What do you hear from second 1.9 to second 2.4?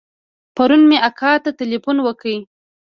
وکړ.